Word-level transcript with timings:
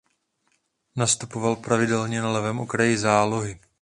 Nastupoval 0.95 1.55
pravidelně 1.55 2.21
na 2.21 2.31
levém 2.31 2.59
okraji 2.59 2.97
zálohy. 2.97 3.59